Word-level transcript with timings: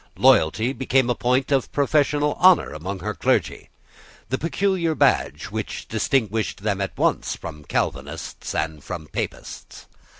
Loyalty 0.17 0.73
became 0.73 1.11
a 1.11 1.13
point 1.13 1.51
of 1.51 1.71
professional 1.71 2.33
honour 2.41 2.73
among 2.73 3.01
her 3.01 3.13
clergy, 3.13 3.69
the 4.29 4.39
peculiar 4.39 4.95
badge 4.95 5.51
which 5.51 5.87
distinguished 5.87 6.63
them 6.63 6.81
at 6.81 6.97
once 6.97 7.35
from 7.35 7.63
Calvinists 7.65 8.55
and 8.55 8.83
from 8.83 9.05
Papists. 9.09 9.85